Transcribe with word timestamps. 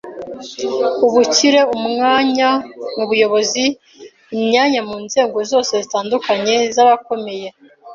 Ubukire, 1.05 1.59
umwanya 1.75 2.49
mu 2.95 3.03
buyobozi, 3.09 3.63
imyanya 4.35 4.81
mu 4.89 4.97
nzego 5.05 5.37
zose 5.51 5.71
zitandukanye 5.83 6.55
z’abakomeye, 6.75 7.47